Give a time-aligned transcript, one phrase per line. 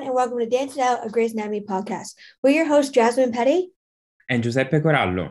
[0.00, 2.14] everyone, and welcome to Dance It Out, a Grey's Anatomy podcast.
[2.42, 3.70] We're your hosts, Jasmine Petty
[4.30, 5.30] and Giuseppe Corallo.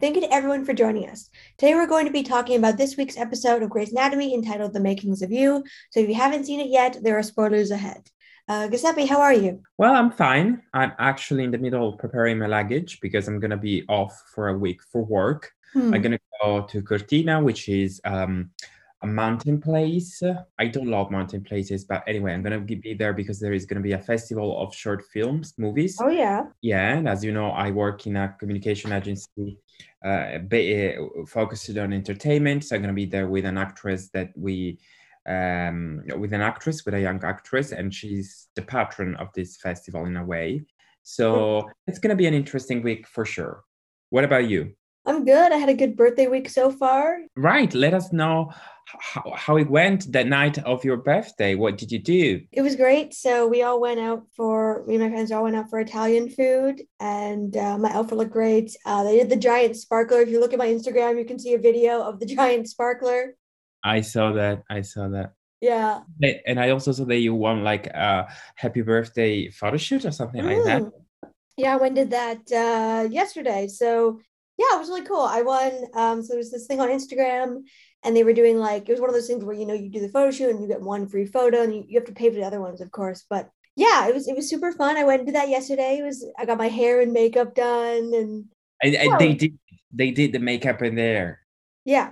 [0.00, 1.28] Thank you to everyone for joining us.
[1.58, 4.80] Today, we're going to be talking about this week's episode of Grey's Anatomy entitled The
[4.80, 5.64] Makings of You.
[5.90, 8.08] So, if you haven't seen it yet, there are spoilers ahead.
[8.48, 9.62] Uh, Giuseppe, how are you?
[9.76, 10.62] Well, I'm fine.
[10.72, 14.14] I'm actually in the middle of preparing my luggage because I'm going to be off
[14.34, 15.50] for a week for work.
[15.74, 15.92] Hmm.
[15.92, 18.50] I'm going to go to Cortina, which is um,
[19.06, 20.22] a mountain place.
[20.58, 23.80] I don't love mountain places, but anyway, I'm gonna be there because there is gonna
[23.80, 25.96] be a festival of short films, movies.
[26.00, 26.44] Oh yeah.
[26.60, 29.58] Yeah, and as you know, I work in a communication agency
[30.04, 30.38] uh,
[31.26, 32.64] focused on entertainment.
[32.64, 34.78] So I'm gonna be there with an actress that we,
[35.28, 40.06] um, with an actress, with a young actress, and she's the patron of this festival
[40.06, 40.64] in a way.
[41.02, 43.62] So it's gonna be an interesting week for sure.
[44.10, 44.74] What about you?
[45.08, 45.52] I'm good.
[45.52, 47.18] I had a good birthday week so far.
[47.36, 47.72] Right.
[47.72, 48.52] Let us know
[48.86, 51.54] how, how it went that night of your birthday.
[51.54, 52.42] What did you do?
[52.52, 53.14] It was great.
[53.14, 56.30] So we all went out for me and my friends all went out for Italian
[56.30, 58.76] food, and uh, my outfit looked great.
[58.84, 60.20] Uh, they did the giant sparkler.
[60.20, 63.36] If you look at my Instagram, you can see a video of the giant sparkler.
[63.82, 64.62] I saw that.
[64.70, 65.32] I saw that.
[65.60, 66.00] Yeah.
[66.46, 70.42] And I also saw that you won like a happy birthday photo shoot or something
[70.42, 70.56] mm.
[70.56, 70.82] like that.
[70.82, 70.92] Mm.
[71.56, 73.66] Yeah, I went did that uh, yesterday.
[73.66, 74.20] So
[74.58, 75.22] yeah, it was really cool.
[75.22, 75.72] I won.
[75.94, 77.62] Um, so there's this thing on Instagram,
[78.06, 79.90] and they were doing like it was one of those things where you know you
[79.90, 82.14] do the photo shoot and you get one free photo, and you, you have to
[82.14, 83.24] pay for the other ones, of course.
[83.28, 84.96] But yeah, it was it was super fun.
[84.96, 85.98] I went and did that yesterday.
[85.98, 88.44] It was I got my hair and makeup done, and,
[88.82, 89.58] and, and they did
[89.92, 91.40] they did the makeup in there.
[91.84, 92.10] Yeah.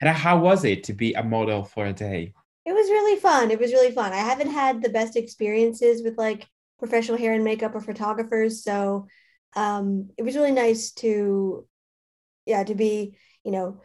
[0.00, 2.32] And how was it to be a model for a day?
[2.64, 3.50] It was really fun.
[3.50, 4.12] It was really fun.
[4.12, 6.46] I haven't had the best experiences with like
[6.78, 9.06] professional hair and makeup or photographers, so
[9.54, 11.66] um, it was really nice to
[12.46, 13.80] yeah, to be, you know,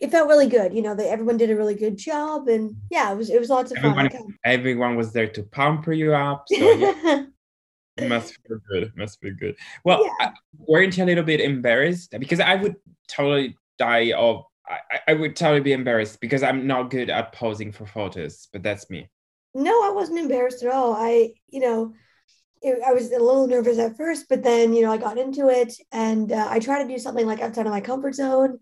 [0.00, 0.74] it felt really good.
[0.74, 3.50] You know, that everyone did a really good job, and yeah, it was it was
[3.50, 4.38] lots of everyone, fun.
[4.44, 6.44] Everyone was there to pamper you up.
[6.48, 7.24] So yeah.
[7.96, 8.84] it must feel good.
[8.84, 9.56] It must be good.
[9.84, 10.32] Well, yeah.
[10.58, 12.14] weren't you a little bit embarrassed?
[12.18, 12.76] Because I would
[13.08, 14.44] totally die of.
[14.68, 18.64] I, I would totally be embarrassed because I'm not good at posing for photos, but
[18.64, 19.08] that's me.
[19.54, 20.92] No, I wasn't embarrassed at all.
[20.92, 21.94] I, you know,
[22.62, 25.48] it, I was a little nervous at first, but then you know I got into
[25.48, 28.58] it, and uh, I try to do something like outside of my comfort zone,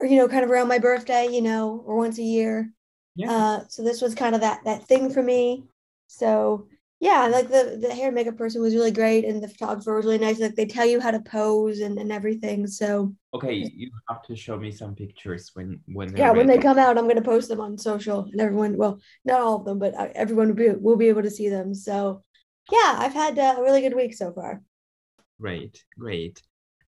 [0.00, 2.70] or you know, kind of around my birthday, you know, or once a year.
[3.16, 3.30] Yeah.
[3.30, 5.64] Uh, so this was kind of that that thing for me.
[6.08, 6.66] So
[7.00, 10.06] yeah, like the the hair and makeup person was really great, and the photographer was
[10.06, 10.40] really nice.
[10.40, 12.66] Like they tell you how to pose and, and everything.
[12.66, 16.38] So okay, you have to show me some pictures when when yeah ready.
[16.38, 16.96] when they come out.
[16.96, 20.08] I'm gonna post them on social, and everyone well not all of them, but uh,
[20.14, 21.74] everyone will be will be able to see them.
[21.74, 22.22] So
[22.72, 24.62] yeah, I've had uh, a really good week so far.
[25.40, 26.40] Great, great.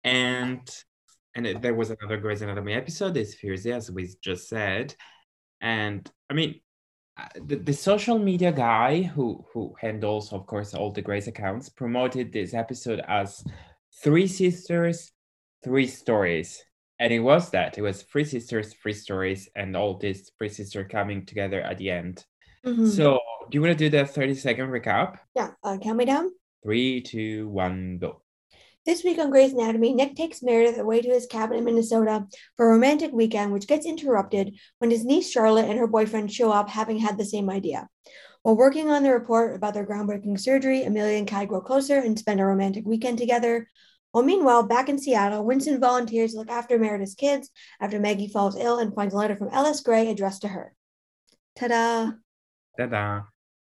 [0.03, 0.69] And
[1.35, 4.95] and it, there was another Grey's Anatomy episode this Thursday, as we just said.
[5.61, 6.61] And I mean,
[7.17, 11.69] uh, the, the social media guy who who handles, of course, all the Grey's accounts
[11.69, 13.43] promoted this episode as
[14.03, 15.11] three sisters,
[15.63, 16.63] three stories.
[16.99, 17.77] And it was that.
[17.77, 21.89] It was three sisters, three stories, and all these three sisters coming together at the
[21.89, 22.23] end.
[22.65, 22.87] Mm-hmm.
[22.87, 23.19] So
[23.49, 25.17] do you want to do the 30 second recap?
[25.35, 25.51] Yeah.
[25.63, 26.31] Uh, count me down.
[26.63, 28.21] Three, two, one, go.
[28.85, 32.67] This week on Grey's Anatomy, Nick takes Meredith away to his cabin in Minnesota for
[32.67, 36.69] a romantic weekend, which gets interrupted when his niece Charlotte and her boyfriend show up,
[36.69, 37.89] having had the same idea.
[38.43, 42.17] While working on the report about their groundbreaking surgery, Amelia and Kai grow closer and
[42.19, 43.67] spend a romantic weekend together.
[44.11, 47.49] While meanwhile, back in Seattle, Winston volunteers to look after Meredith's kids
[47.81, 50.75] after Maggie falls ill and finds a letter from Ellis Grey addressed to her.
[51.55, 52.11] Ta da!
[52.77, 53.21] Ta da!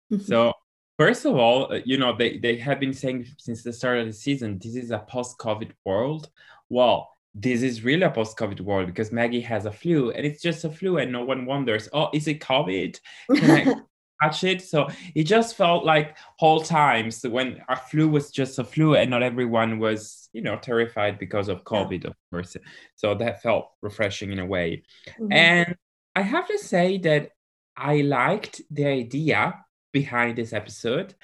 [0.26, 0.54] so
[1.02, 4.06] first of all, uh, you know, they, they have been saying since the start of
[4.06, 6.30] the season, this is a post-COVID world.
[6.70, 10.64] Well, this is really a post-COVID world because Maggie has a flu and it's just
[10.64, 13.00] a flu and no one wonders, oh, is it COVID?
[13.36, 13.74] Can I
[14.22, 14.62] catch it?
[14.62, 19.10] So it just felt like whole times when a flu was just a flu and
[19.10, 22.56] not everyone was, you know, terrified because of COVID, of course.
[22.96, 24.84] So that felt refreshing in a way.
[25.20, 25.34] Mm-hmm.
[25.34, 25.76] And
[26.16, 27.32] I have to say that
[27.76, 29.56] I liked the idea
[29.92, 31.16] behind this episode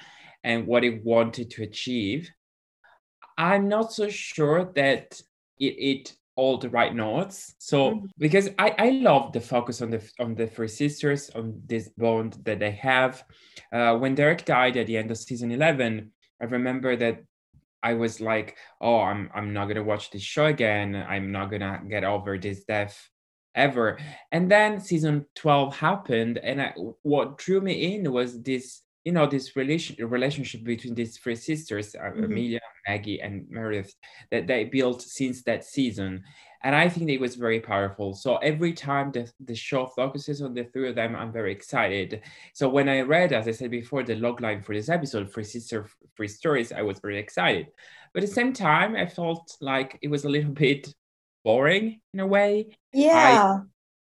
[0.44, 2.30] and what it wanted to achieve.
[3.36, 5.20] I'm not so sure that
[5.58, 7.54] it, it all the right notes.
[7.58, 8.06] So mm-hmm.
[8.16, 12.38] because I, I love the focus on the on the three sisters, on this bond
[12.44, 13.24] that they have.
[13.72, 17.24] Uh, when Derek died at the end of season 11, I remember that
[17.82, 20.94] I was like, oh, I'm I'm not gonna watch this show again.
[20.94, 22.96] I'm not gonna get over this death
[23.58, 23.98] ever.
[24.32, 26.72] And then season 12 happened, and I,
[27.02, 31.94] what drew me in was this you know this relation relationship between these three sisters
[31.94, 32.24] uh, Mhm.
[32.24, 33.94] amelia maggie and meredith
[34.30, 36.22] that they built since that season
[36.64, 40.52] and i think it was very powerful so every time the, the show focuses on
[40.52, 42.20] the three of them i'm very excited
[42.52, 45.86] so when i read as i said before the logline for this episode three sister
[46.16, 47.66] three stories i was very excited
[48.12, 50.92] but at the same time i felt like it was a little bit
[51.44, 53.60] boring in a way Yeah.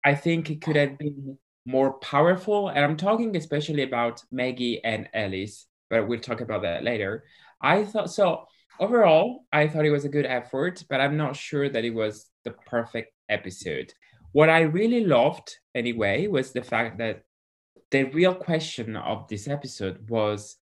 [0.04, 2.70] I think it could have been more powerful.
[2.70, 7.24] And I'm talking especially about Maggie and Ellis, but we'll talk about that later.
[7.62, 8.46] I thought so.
[8.80, 12.26] Overall, I thought it was a good effort, but I'm not sure that it was
[12.46, 13.94] the perfect episode.
[14.32, 17.22] What I really loved, anyway, was the fact that
[17.92, 20.58] the real question of this episode was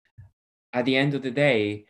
[0.73, 1.87] at the end of the day,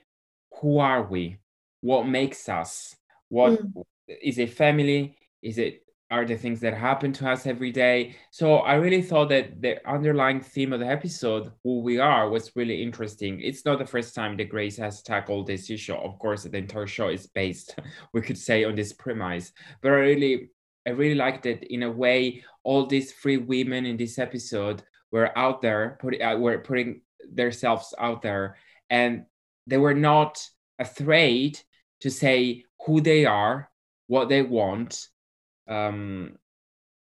[0.61, 1.39] who are we?
[1.81, 2.97] What makes us?
[3.29, 3.83] What mm.
[4.09, 5.17] Is it family?
[5.43, 8.15] Is it are the things that happen to us every day.
[8.31, 12.55] So I really thought that the underlying theme of the episode, who we are, was
[12.55, 13.41] really interesting.
[13.41, 15.95] It's not the first time that Grey's has tackled this issue.
[15.95, 17.77] Of course, the entire show is based,
[18.13, 19.53] we could say, on this premise.
[19.83, 20.51] But I really,
[20.87, 25.37] I really liked that in a way, all these three women in this episode were
[25.37, 27.01] out there, put, uh, were putting
[27.33, 28.57] themselves out there,
[28.91, 29.25] and
[29.67, 30.47] they were not
[30.79, 31.59] afraid
[32.03, 33.71] to say who they are,
[34.07, 35.09] what they want,
[35.69, 36.37] um,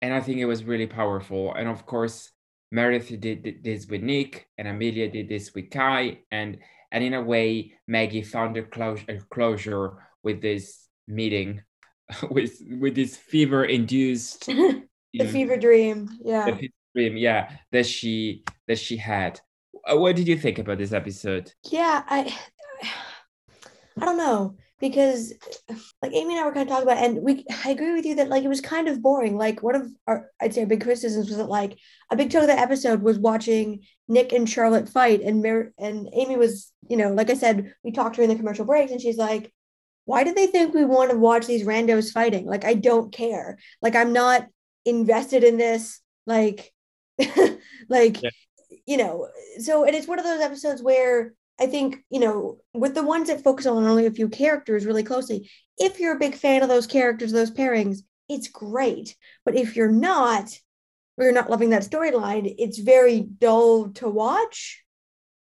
[0.01, 1.53] and I think it was really powerful.
[1.53, 2.31] And of course,
[2.71, 6.57] Meredith did, did this with Nick, and Amelia did this with Kai, and
[6.91, 11.61] and in a way, Maggie found a closure, a closure with this meeting,
[12.31, 14.45] with with this fever-induced
[15.13, 16.09] the fever dream.
[16.21, 16.51] Yeah.
[16.51, 19.39] the fever dream, yeah, that she that she had.
[19.89, 21.53] Uh, What did you think about this episode?
[21.69, 22.37] Yeah, I
[23.99, 25.33] I don't know because
[26.01, 28.15] like Amy and I were kind of talking about, and we I agree with you
[28.15, 29.37] that like it was kind of boring.
[29.37, 31.77] Like one of our I'd say our big criticisms was that like
[32.11, 36.09] a big chunk of the episode was watching Nick and Charlotte fight, and Mer- and
[36.13, 39.17] Amy was you know like I said we talked during the commercial breaks, and she's
[39.17, 39.51] like,
[40.05, 42.45] why do they think we want to watch these randos fighting?
[42.45, 43.57] Like I don't care.
[43.81, 44.47] Like I'm not
[44.85, 45.99] invested in this.
[46.25, 46.71] Like
[47.89, 48.29] like Yeah.
[48.85, 49.27] you know
[49.59, 53.27] so and it's one of those episodes where I think, you know, with the ones
[53.27, 56.69] that focus on only a few characters really closely, if you're a big fan of
[56.69, 57.99] those characters, those pairings,
[58.29, 59.15] it's great.
[59.45, 60.49] But if you're not,
[61.17, 64.83] or you're not loving that storyline, it's very dull to watch.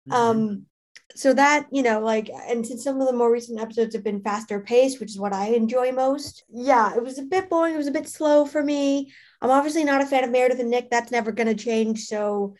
[0.09, 0.13] Mm-hmm.
[0.13, 0.67] Um,
[1.15, 4.23] so that, you know, like, and since some of the more recent episodes have been
[4.23, 7.75] faster paced, which is what I enjoy most, yeah, it was a bit boring.
[7.75, 9.13] It was a bit slow for me.
[9.41, 10.91] I'm obviously not a fan of Meredith and Nick.
[10.91, 12.05] That's never going to change.
[12.05, 12.55] So,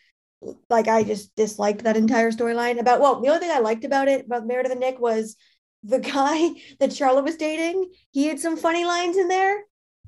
[0.69, 2.79] like I just disliked that entire storyline.
[2.79, 5.35] About well, the only thing I liked about it about Meredith and Nick was
[5.83, 7.91] the guy that Charlotte was dating.
[8.11, 9.63] He had some funny lines in there.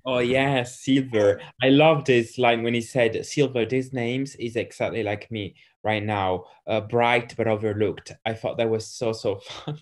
[0.06, 1.42] Oh yeah, Silver.
[1.62, 6.04] I love this line when he said, "Silver, these names is exactly like me right
[6.04, 9.80] now, uh, bright but overlooked." I thought that was so so fun.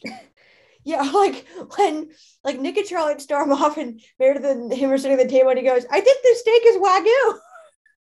[0.83, 1.45] Yeah, like
[1.77, 2.09] when
[2.43, 5.49] like Nick and Charlotte storm off and Meredith and him are sitting at the table
[5.49, 7.39] and he goes, I think this steak is wagyu.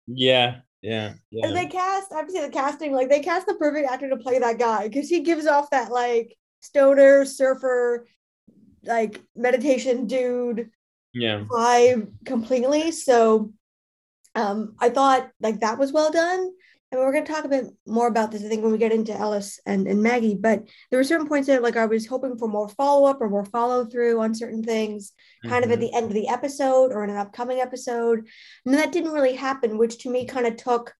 [0.08, 1.48] yeah, yeah, yeah.
[1.48, 4.10] And they cast, I have to say the casting, like they cast the perfect actor
[4.10, 8.06] to play that guy because he gives off that like stoner, surfer,
[8.84, 10.70] like meditation dude
[11.14, 11.46] yeah.
[11.50, 12.92] vibe completely.
[12.92, 13.54] So
[14.36, 16.52] um I thought like that was well done.
[16.94, 18.92] And we're going to talk a bit more about this, I think, when we get
[18.92, 20.36] into Ellis and, and Maggie.
[20.40, 23.32] But there were certain points that, like, I was hoping for more follow up or
[23.32, 25.12] more follow through on certain things,
[25.44, 25.82] kind of at Mhm.
[25.82, 28.28] the end of the episode or in an upcoming episode.
[28.64, 30.94] And that didn't really happen, which to me kind of took,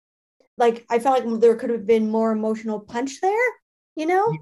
[0.58, 3.50] like, I felt like there could have been more emotional punch there,
[3.96, 4.36] you know?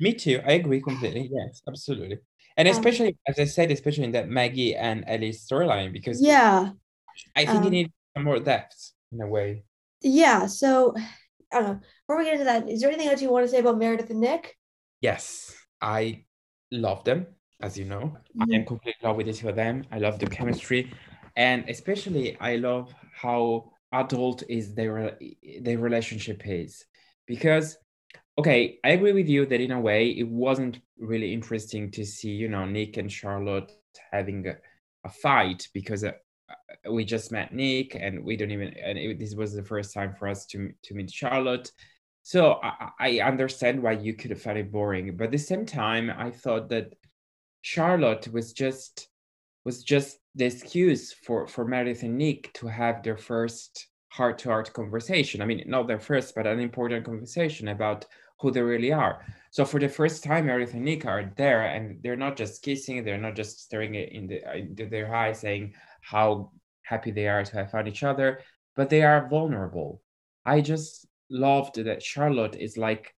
[0.00, 0.40] Me too.
[0.46, 1.28] I agree completely.
[1.30, 2.20] Yes, absolutely.
[2.56, 6.70] And Um, especially, as I said, especially in that Maggie and Ellie's storyline, because Yeah.
[7.34, 9.62] I think it um, needs some more depth in a way.
[10.02, 10.46] Yeah.
[10.46, 10.94] So,
[11.52, 11.80] I don't know.
[12.06, 14.10] Before we get into that, is there anything else you want to say about Meredith
[14.10, 14.56] and Nick?
[15.00, 16.24] Yes, I
[16.72, 17.26] love them,
[17.60, 18.16] as you know.
[18.40, 19.84] I am completely in love with the two of them.
[19.92, 20.92] I love the chemistry,
[21.36, 25.16] and especially I love how adult is their
[25.60, 26.84] their relationship is
[27.26, 27.78] because
[28.38, 32.30] okay, I agree with you that in a way it wasn't really interesting to see
[32.30, 33.70] you know Nick and Charlotte
[34.12, 34.56] having a,
[35.04, 36.12] a fight because uh,
[36.48, 39.92] Uh, we just met Nick and we don't even and it, this was the first
[39.92, 41.70] time for us to to meet Charlotte.
[42.22, 45.64] So I, I understand why you could have found it boring, but at the same
[45.64, 46.94] time, I thought that
[47.62, 49.08] Charlotte was just
[49.64, 54.48] was just the excuse for for Meredith and Nick to have their first heart to
[54.48, 55.42] heart conversation.
[55.42, 58.06] I mean, not their first, but an important conversation about
[58.40, 59.24] who they really are.
[59.50, 63.02] So for the first time, Meredith and Nick are there, and they're not just kissing,
[63.02, 65.74] they're not just staring in the into their eyes, saying
[66.06, 68.40] how happy they are to have found each other,
[68.76, 70.00] but they are vulnerable.
[70.44, 73.12] I just loved that Charlotte is like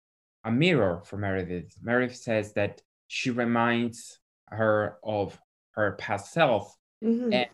[0.44, 1.76] a mirror for Meredith.
[1.82, 5.38] Meredith says that she reminds her of
[5.72, 7.32] her past self mm-hmm.
[7.32, 7.48] and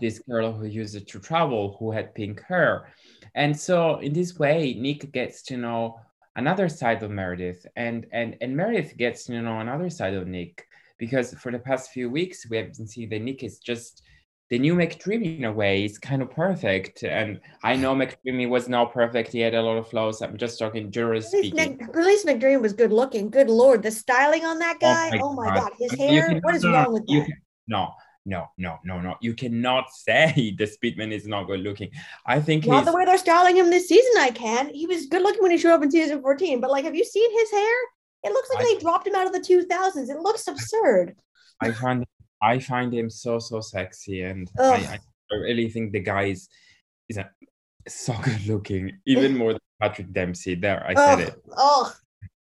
[0.00, 2.88] this girl who used to travel who had pink hair.
[3.34, 6.00] And so in this way, Nick gets to know
[6.34, 10.66] another side of Meredith and and and Meredith gets to know another side of Nick
[10.98, 14.02] because for the past few weeks we have been seeing that Nick is just
[14.50, 17.04] the new McDreamy in a way is kind of perfect.
[17.04, 19.32] And I know McDreamy was not perfect.
[19.32, 20.20] He had a lot of flaws.
[20.22, 21.88] I'm just talking jurors speaking.
[21.92, 23.30] Release McDreamy was good looking.
[23.30, 23.84] Good Lord.
[23.84, 25.20] The styling on that oh guy.
[25.22, 25.72] Oh my, oh my God.
[25.78, 26.40] His hair.
[26.42, 27.26] What is wrong with that?
[27.26, 27.34] Can,
[27.68, 27.92] no,
[28.26, 29.14] no, no, no, no.
[29.20, 31.90] You cannot say the Speedman is not good looking.
[32.26, 34.12] I think not the way they're styling him this season.
[34.18, 34.74] I can.
[34.74, 36.60] He was good looking when he showed up in season 14.
[36.60, 37.76] But like, have you seen his hair?
[38.24, 40.10] It looks like I, they dropped him out of the 2000s.
[40.10, 41.14] It looks absurd.
[41.60, 42.04] I find
[42.42, 44.98] I find him so so sexy, and I,
[45.32, 46.48] I, really think the guy is
[47.08, 47.30] is a,
[47.88, 50.54] so good looking, even more than Patrick Dempsey.
[50.54, 51.42] There, I said it.
[51.56, 51.92] Oh,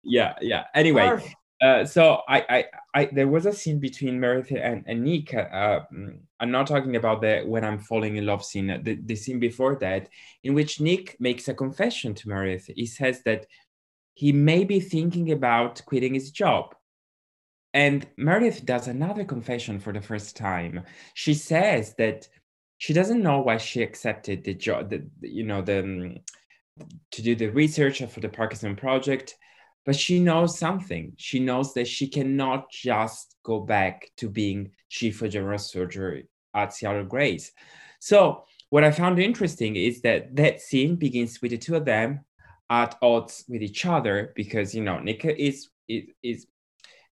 [0.03, 0.65] yeah, yeah.
[0.73, 1.19] Anyway,
[1.61, 5.33] uh, so I, I, I, there was a scene between Meredith and, and Nick.
[5.33, 5.81] Uh,
[6.39, 8.67] I'm not talking about the when I'm falling in love scene.
[8.83, 10.09] The, the scene before that,
[10.43, 12.69] in which Nick makes a confession to Meredith.
[12.75, 13.47] He says that
[14.13, 16.75] he may be thinking about quitting his job
[17.77, 20.81] and Meredith does another confession for the first time.
[21.13, 22.27] She says that
[22.79, 26.15] she doesn't know why she accepted the job, the, you know, the um,
[27.11, 29.35] to do the research for the Parkinson project,
[29.85, 31.13] but she knows something.
[31.17, 36.73] She knows that she cannot just go back to being chief of general surgery at
[36.73, 37.51] Seattle Grace.
[37.99, 42.25] So what I found interesting is that that scene begins with the two of them
[42.71, 46.47] at odds with each other because you know Nick is is, is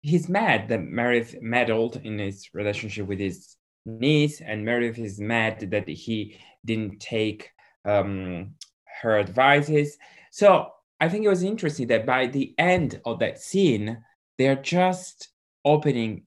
[0.01, 3.55] he's mad that Meredith meddled in his relationship with his
[3.86, 7.51] niece, and Meredith is mad that he didn't take
[7.86, 8.55] um,
[9.01, 9.98] her advices.
[10.31, 14.03] So I think it was interesting that by the end of that scene,
[14.38, 15.29] they're just
[15.65, 16.24] opening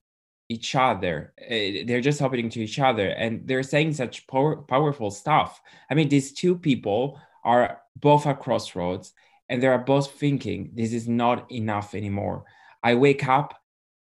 [0.48, 1.32] each other.
[1.40, 5.60] Uh, they're just opening to each other, and they're saying such power, powerful stuff.
[5.90, 9.12] I mean, these two people are both at crossroads,
[9.48, 12.44] and they are both thinking this is not enough anymore.
[12.82, 13.54] I wake up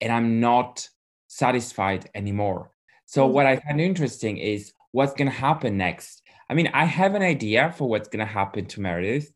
[0.01, 0.87] and I'm not
[1.27, 2.71] satisfied anymore.
[3.05, 3.33] So mm-hmm.
[3.33, 6.21] what I find interesting is what's going to happen next.
[6.49, 9.31] I mean, I have an idea for what's going to happen to Meredith,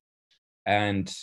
[0.66, 1.14] and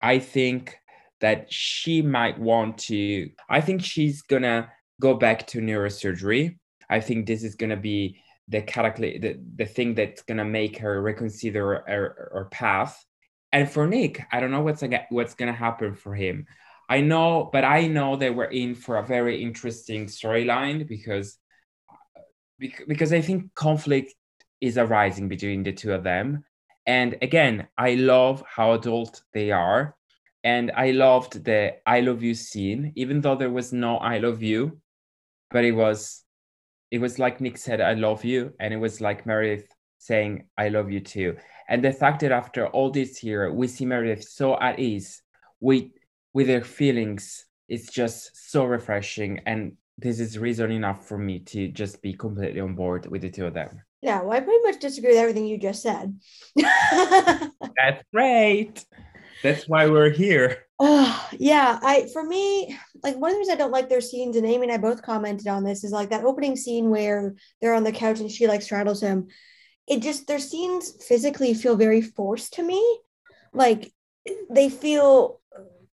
[0.00, 0.78] I think
[1.22, 3.30] that she might want to.
[3.48, 4.70] I think she's gonna
[5.00, 6.58] go back to neurosurgery.
[6.90, 11.00] I think this is gonna be the cataclysm, the, the thing that's gonna make her
[11.00, 13.02] reconsider her, her path.
[13.52, 16.46] And for Nick, I don't know what's what's gonna happen for him.
[16.92, 21.38] I know, but I know they were in for a very interesting storyline because
[22.86, 24.12] because I think conflict
[24.60, 26.44] is arising between the two of them.
[26.84, 29.96] And again, I love how adult they are.
[30.44, 34.42] And I loved the I love you scene, even though there was no I love
[34.42, 34.78] you,
[35.50, 36.22] but it was
[36.90, 40.68] it was like Nick said, I love you, and it was like Meredith saying, I
[40.68, 41.38] love you too.
[41.70, 45.22] And the fact that after all this year, we see Meredith so at ease
[45.58, 45.84] with
[46.32, 51.68] with their feelings it's just so refreshing and this is reason enough for me to
[51.68, 53.82] just be completely on board with the two of them.
[54.00, 56.18] Yeah well i pretty much disagree with everything you just said.
[56.56, 58.84] That's great.
[59.42, 60.66] That's why we're here.
[60.78, 64.36] Uh, yeah i for me like one of the reasons i don't like their scenes
[64.36, 67.74] and amy and i both commented on this is like that opening scene where they're
[67.74, 69.28] on the couch and she like straddles him.
[69.86, 72.82] It just their scenes physically feel very forced to me.
[73.52, 73.92] Like
[74.50, 75.40] they feel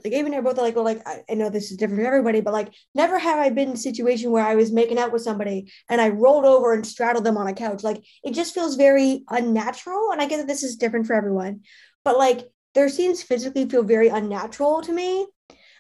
[0.04, 2.40] like even they're both like, well, like I, I, know this is different for everybody,
[2.40, 5.22] but like never have I been in a situation where I was making out with
[5.22, 7.84] somebody and I rolled over and straddled them on a couch.
[7.84, 10.12] Like it just feels very unnatural.
[10.12, 11.62] And I get that this is different for everyone,
[12.06, 15.28] but like their scenes physically feel very unnatural to me.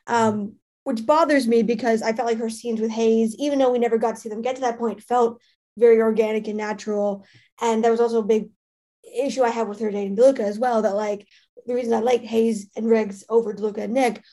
[0.07, 3.77] Um, which bothers me because I felt like her scenes with Hayes, even though we
[3.77, 5.39] never got to see them get to that point, felt
[5.77, 7.25] very organic and natural.
[7.61, 8.49] And that was also a big
[9.15, 10.81] issue I had with her dating DeLuca as well.
[10.81, 11.27] That like
[11.65, 14.23] the reason I like Hayes and Riggs over DeLuca and Nick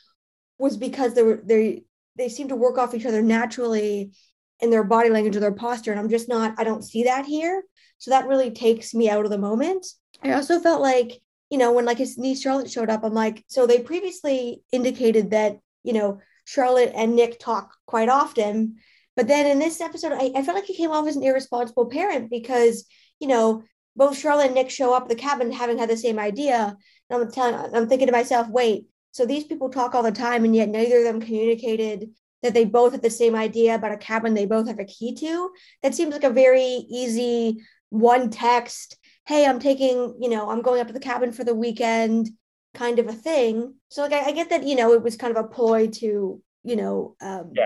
[0.59, 1.83] was because they were they
[2.17, 4.11] they seem to work off each other naturally
[4.59, 5.91] in their body language or their posture.
[5.91, 7.63] And I'm just not, I don't see that here.
[7.99, 9.85] So that really takes me out of the moment.
[10.23, 11.19] I also felt like,
[11.49, 15.31] you know, when like his niece Charlotte showed up, I'm like, so they previously indicated
[15.31, 18.77] that, you know, Charlotte and Nick talk quite often.
[19.15, 21.89] But then in this episode, I, I felt like he came off as an irresponsible
[21.89, 22.85] parent because,
[23.19, 23.63] you know,
[23.95, 26.77] both Charlotte and Nick show up at the cabin having had the same idea.
[27.09, 30.43] And I'm telling, I'm thinking to myself, wait, so these people talk all the time,
[30.45, 32.09] and yet neither of them communicated
[32.43, 35.15] that they both have the same idea about a cabin they both have a key
[35.15, 35.49] to.
[35.81, 38.97] That seems like a very easy one text.
[39.25, 42.29] Hey, I'm taking, you know, I'm going up to the cabin for the weekend.
[42.77, 43.73] kind of a thing.
[43.89, 46.41] So like I, I get that, you know, it was kind of a ploy to,
[46.63, 47.65] you know, um yeah.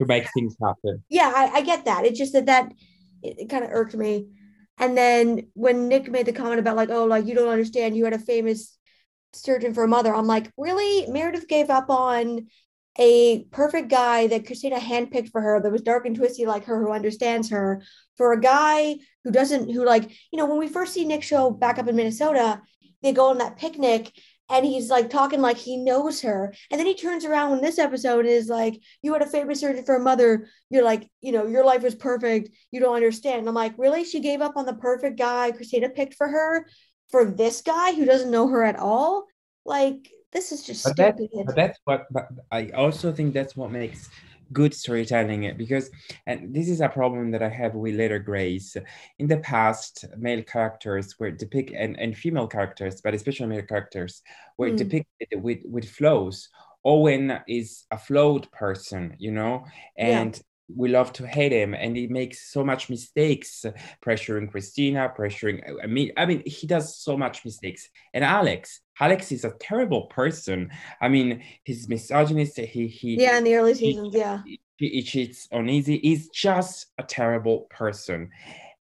[0.00, 1.04] to make things happen.
[1.08, 2.04] Yeah, I, I get that.
[2.04, 2.72] It's just that that
[3.22, 4.26] it, it kind of irked me.
[4.80, 8.04] And then when Nick made the comment about like, oh, like you don't understand, you
[8.04, 8.76] had a famous
[9.32, 10.12] surgeon for a mother.
[10.12, 11.06] I'm like, really?
[11.06, 12.48] Meredith gave up on
[12.98, 16.82] a perfect guy that Cristina handpicked for her that was dark and twisty like her,
[16.82, 17.82] who understands her,
[18.16, 21.50] for a guy who doesn't, who like, you know, when we first see Nick show
[21.50, 22.60] back up in Minnesota,
[23.02, 24.12] they go on that picnic
[24.50, 26.52] and he's like talking like he knows her.
[26.70, 29.84] And then he turns around in this episode is like, You had a famous surgeon
[29.84, 30.48] for a mother.
[30.68, 32.50] You're like, you know, your life was perfect.
[32.70, 33.40] You don't understand.
[33.40, 34.04] And I'm like, Really?
[34.04, 36.66] She gave up on the perfect guy Cristina picked for her
[37.10, 39.26] for this guy who doesn't know her at all?
[39.64, 41.28] Like, this is just but stupid.
[41.32, 44.08] That, but that's what but I also think that's what makes
[44.52, 45.90] good storytelling because
[46.26, 48.76] and this is a problem that i have with Letter Grey's.
[49.18, 54.22] In the past male characters were depicted and, and female characters but especially male characters
[54.58, 54.76] were mm.
[54.76, 56.48] depicted with with flows.
[56.84, 59.64] Owen is a flawed person you know?
[59.96, 60.40] And
[60.76, 63.64] we love to hate him and he makes so much mistakes
[64.04, 67.88] pressuring cristina pressuring i mean i mean he does so much mistakes.
[68.14, 70.70] And alex alex is a terrible person.
[71.00, 74.42] I mean he's misogynist he he yeah in the early seasons he, yeah.
[74.44, 78.30] he, he cheats on Izzie he's just a terrible person.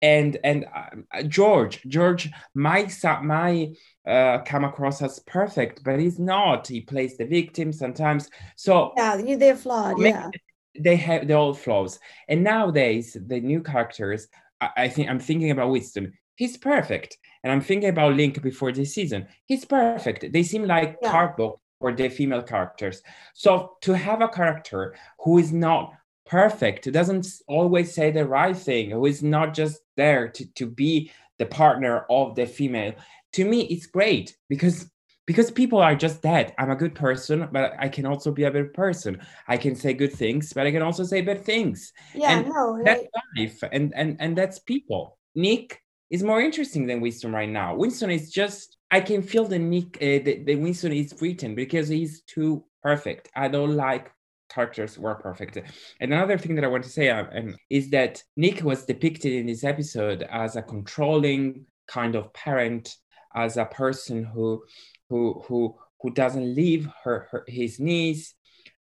[0.01, 3.77] And and uh, george george might might
[4.07, 6.67] uh, come across as perfect but he's not.
[6.67, 8.31] He plays the victim sometimes.
[8.57, 10.31] So yeah they're flawed yeah
[10.79, 11.99] they have the old flaws.
[12.29, 14.29] And nowadays, the new characters,
[14.61, 16.13] I, I think I'm thinking about Winston.
[16.37, 17.19] He's perfect.
[17.43, 19.27] And I'm thinking about Link before this season.
[19.47, 20.33] He's perfect.
[20.33, 21.11] They seem like yeah.
[21.11, 23.03] cardboard for the female characters.
[23.35, 25.93] So to have a character who is not
[26.27, 30.67] perfect, who doesn't always say the right thing, who is not just there to, to
[30.67, 32.95] be the partner of the female,
[33.35, 34.91] to me, it's great because
[35.29, 36.55] because people are just that.
[36.57, 39.21] I'm a good person, but I can also be a bad person.
[39.47, 41.93] I can say good things, but I can also say bad things.
[42.15, 43.05] Yeah, and no, that's
[43.37, 45.19] life, and and and that's people.
[45.35, 47.77] Nick is more interesting than Winston right now.
[47.77, 51.89] Winston is just I can feel the Nick uh, the, the Winston is written because
[51.89, 53.29] he's too perfect.
[53.37, 54.11] I don't like
[54.49, 55.59] characters were perfect.
[56.01, 59.45] And another thing that I want to say um, is that Nick was depicted in
[59.45, 62.97] this episode as a controlling kind of parent,
[63.35, 64.65] as a person who
[65.09, 68.35] who who who doesn't leave her, her his niece.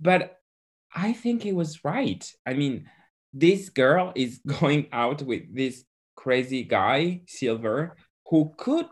[0.01, 0.37] But
[0.95, 2.31] i think he was right.
[2.47, 2.89] I mean
[3.33, 5.85] this girl is going out with this
[6.17, 8.87] crazy guy silver who could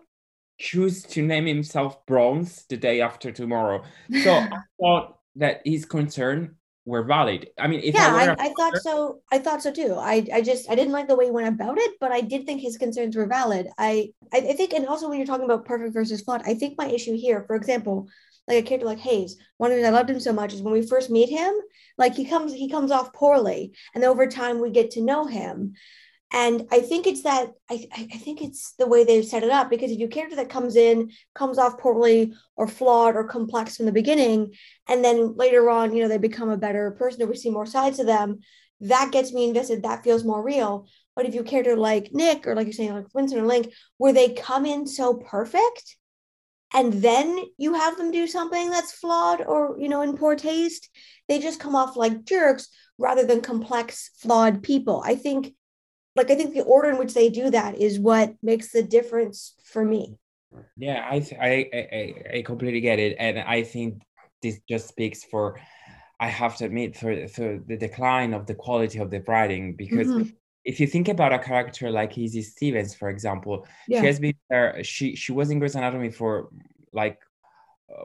[0.59, 3.85] choose to name himself bronze the day after tomorrow.
[4.23, 6.57] So i thought that his concern
[6.89, 7.51] were valid.
[7.59, 9.21] I mean, yeah, I, I, I thought so.
[9.31, 9.95] I thought so too.
[9.95, 12.47] I, I just I didn't like the way he went about it, but I did
[12.47, 13.69] think his concerns were valid.
[13.77, 16.89] I, I, think, and also when you're talking about perfect versus flawed, I think my
[16.89, 18.09] issue here, for example,
[18.47, 20.63] like a character like Hayes, one of the reasons I loved him so much is
[20.63, 21.53] when we first meet him,
[21.99, 25.75] like he comes he comes off poorly, and over time we get to know him,
[26.31, 29.71] and I think it's that I, I think it's the way they've set it up
[29.71, 33.87] because if your character that comes in, comes off poorly or flawed or complex from
[33.87, 34.53] the beginning,
[34.89, 37.65] and then later on, you know, they become a better person or we see more
[37.65, 38.41] sides of them,
[38.83, 39.83] that gets me invested.
[39.83, 40.87] That feels more real.
[41.17, 44.13] But if you character like Nick or like you're saying, like Winston or Link, where
[44.13, 45.97] they come in so perfect
[46.75, 50.91] and then you have them do something that's flawed or you know in poor taste,
[51.27, 55.03] they just come off like jerks rather than complex, flawed people.
[55.05, 55.55] I think
[56.19, 59.55] like i think the order in which they do that is what makes the difference
[59.65, 60.19] for me
[60.77, 64.03] yeah i i i, I completely get it and i think
[64.43, 65.59] this just speaks for
[66.21, 70.09] i have to admit for, for the decline of the quality of the writing because
[70.09, 70.29] mm-hmm.
[70.65, 74.01] if you think about a character like Izzie Stevens for example yeah.
[74.01, 76.49] she has been there she she was in Grey's Anatomy for
[76.93, 77.19] like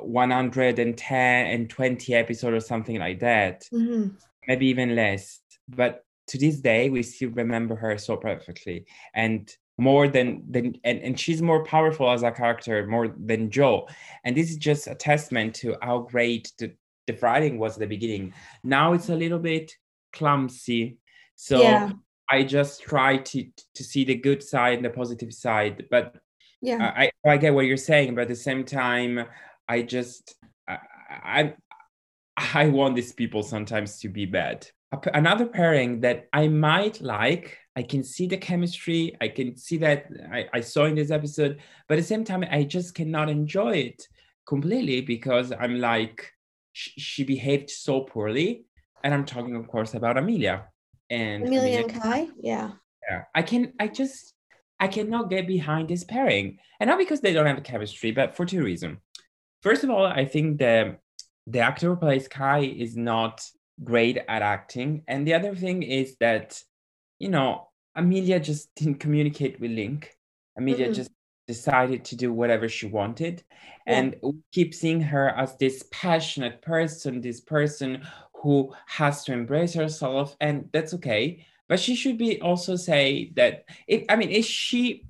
[0.01, 4.09] 110 and 20 episodes or something like that mm-hmm.
[4.47, 8.85] maybe even less but to this day we still remember her so perfectly.
[9.13, 13.87] And more than than and, and she's more powerful as a character more than Jo
[14.23, 16.71] and this is just a testament to how great the,
[17.07, 18.33] the writing was at the beginning.
[18.63, 19.75] Now it's a little bit
[20.11, 20.97] clumsy.
[21.35, 21.91] So yeah.
[22.29, 25.85] i just try to to see the good side and the positive side.
[25.89, 26.15] But
[26.63, 26.93] yeah.
[26.95, 29.25] I i get what you're saying but at the same time
[29.67, 30.35] i just
[30.67, 30.77] i
[31.09, 31.53] i,
[32.37, 34.67] I want these people sometimes to be bad
[35.13, 37.57] another pairing that I might like.
[37.75, 39.15] I can see the chemistry.
[39.19, 42.45] I can see that I, I saw in this episode, but at the same time,
[42.49, 44.07] I just cannot enjoy it
[44.45, 46.31] completely because I'm like,
[46.73, 48.65] sh- she behaved so poorly.
[49.03, 50.67] And I'm talking, of course, about Amelia
[51.09, 52.27] and Amelia, Amelia and Kai.
[52.39, 52.71] Yeah.
[53.09, 53.23] Yeah.
[53.33, 54.33] I can, I just,
[54.79, 56.59] I cannot get behind this pairing.
[56.79, 58.99] And not because they don't have chemistry, but for two reasons.
[59.61, 60.97] first of all, I think the
[61.47, 63.41] the actor who plays Kai is not
[63.83, 66.61] great at acting, and the other thing is that
[67.19, 70.15] you know Amelia just didn't communicate with Link.
[70.57, 70.93] Amelia mm-hmm.
[70.93, 71.11] just
[71.47, 73.43] decided to do whatever she wanted,
[73.87, 73.97] yeah.
[73.97, 78.05] and we keep seeing her as this passionate person, this person
[78.35, 81.45] who has to embrace herself, and that's okay.
[81.69, 83.65] But she should be also say that.
[83.87, 85.05] If, I mean, is she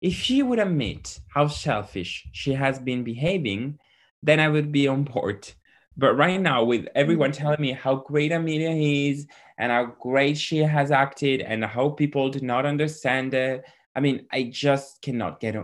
[0.00, 3.78] if she would admit how selfish she has been behaving,
[4.22, 5.48] then I would be on board.
[5.96, 7.42] But right now, with everyone mm-hmm.
[7.42, 9.26] telling me how great Amelia is
[9.58, 14.26] and how great she has acted and how people do not understand it, I mean,
[14.30, 15.56] I just cannot get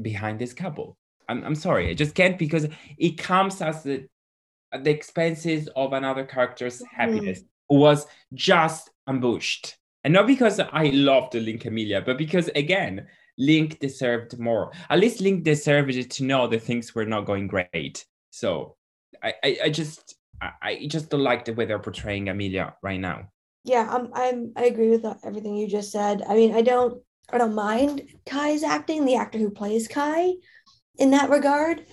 [0.00, 0.96] behind this couple.
[1.28, 2.66] I'm, I'm sorry, I just can't because
[2.98, 4.08] it comes as the,
[4.72, 6.96] at the expenses of another character's mm-hmm.
[6.96, 9.76] happiness who was just ambushed.
[10.02, 13.06] And not because I love the Link Amelia, but because again,
[13.38, 14.72] Link deserved more.
[14.88, 18.04] At least Link deserved to know that things were not going great.
[18.30, 18.76] So
[19.22, 23.00] I, I, I just I, I just don't like the way they're portraying Amelia right
[23.00, 23.28] now.
[23.64, 26.22] Yeah, I'm I'm I agree with everything you just said.
[26.28, 30.34] I mean, I don't I don't mind Kai's acting, the actor who plays Kai,
[30.98, 31.84] in that regard.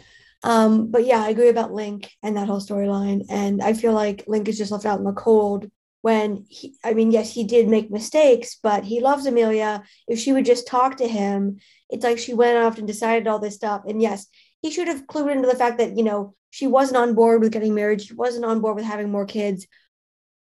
[0.43, 3.21] Um, but yeah, I agree about Link and that whole storyline.
[3.29, 5.69] And I feel like Link is just left out in the cold
[6.01, 9.83] when he, I mean, yes, he did make mistakes, but he loves Amelia.
[10.05, 13.39] If she would just talk to him, it's like she went off and decided all
[13.39, 13.83] this stuff.
[13.87, 14.27] And yes,
[14.61, 17.51] he should have clued into the fact that, you know, she wasn't on board with
[17.51, 17.99] getting married.
[17.99, 19.65] She wasn't on board with having more kids.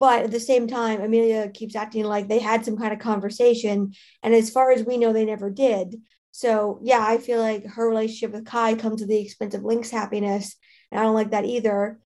[0.01, 3.93] But at the same time, Amelia keeps acting like they had some kind of conversation.
[4.23, 5.97] And as far as we know, they never did.
[6.31, 9.91] So, yeah, I feel like her relationship with Kai comes at the expense of Link's
[9.91, 10.57] happiness.
[10.91, 12.01] And I don't like that either.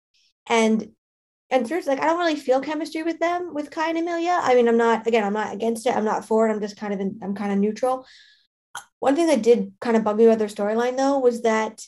[0.48, 0.88] And
[1.48, 4.36] and first, like I don't really feel chemistry with them with Kai and Amelia.
[4.42, 5.94] I mean, I'm not again, I'm not against it.
[5.94, 6.52] I'm not for it.
[6.52, 8.04] I'm just kind of in, I'm kind of neutral.
[8.98, 11.86] One thing that did kind of bug me about their storyline though was that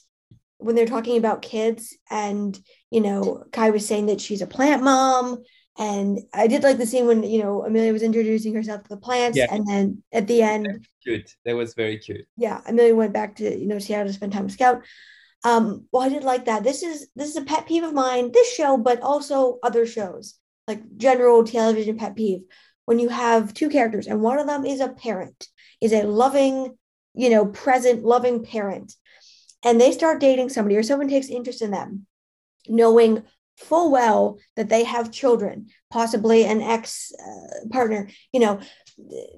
[0.65, 2.59] when they're talking about kids and
[2.91, 5.43] you know Kai was saying that she's a plant mom
[5.77, 8.97] and I did like the scene when you know Amelia was introducing herself to the
[8.97, 9.47] plants yeah.
[9.51, 13.59] and then at the end cute that was very cute yeah Amelia went back to
[13.59, 14.83] you know Seattle to spend time with Scout
[15.45, 16.65] um, well, I did like that.
[16.65, 18.33] This is this is a pet peeve of mine.
[18.33, 20.35] This show, but also other shows,
[20.67, 22.41] like general television pet peeve.
[22.87, 25.47] When you have two characters and one of them is a parent,
[25.81, 26.77] is a loving,
[27.15, 28.95] you know, present, loving parent,
[29.65, 32.07] and they start dating somebody or someone takes interest in them,
[32.69, 33.25] knowing
[33.57, 38.61] full well that they have children, possibly an ex uh, partner, you know,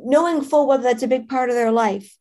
[0.00, 2.16] knowing full well that's a big part of their life.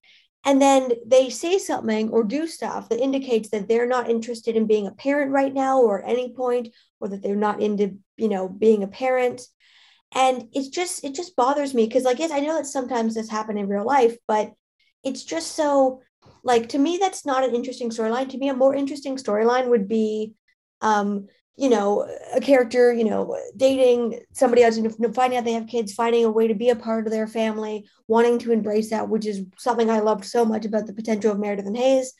[0.47, 4.67] And then they say something or do stuff that indicates that they're not interested in
[4.67, 6.67] being a parent right now or at any point
[6.99, 9.41] or that they're not into you know being a parent.
[10.13, 13.29] And it's just it just bothers me because like yes i know that sometimes this
[13.29, 14.53] happen in real life but
[15.03, 16.01] it's just so
[16.45, 19.87] like to me that's not an interesting storyline to me a more interesting storyline would
[19.89, 20.33] be
[20.81, 21.27] um
[21.57, 25.93] you know, a character, you know, dating somebody else, and finding out they have kids,
[25.93, 29.25] finding a way to be a part of their family, wanting to embrace that, which
[29.25, 32.13] is something I loved so much about the potential of Meredith and Hayes.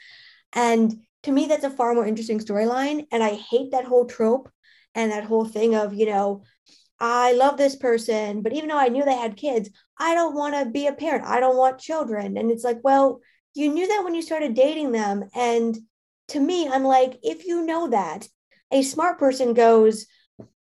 [0.54, 3.08] And to me, that's a far more interesting storyline.
[3.12, 4.50] And I hate that whole trope
[4.94, 6.44] and that whole thing of, you know,
[6.98, 10.56] I love this person, but even though I knew they had kids, I don't want
[10.56, 11.26] to be a parent.
[11.26, 12.38] I don't want children.
[12.38, 13.20] And it's like, well,
[13.56, 15.28] you knew that when you started dating them.
[15.34, 15.76] And
[16.30, 18.28] to me, I'm like, if you know that
[18.72, 20.06] a smart person goes,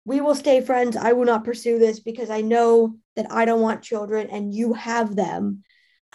[0.06, 0.96] We will stay friends.
[0.96, 4.72] I will not pursue this because I know that I don't want children and you
[4.74, 5.64] have them.